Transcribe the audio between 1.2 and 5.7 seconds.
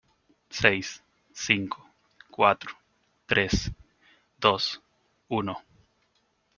cinco, cuatro, tres, dos, uno